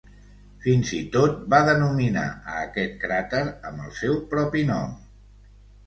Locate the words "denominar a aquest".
1.67-2.99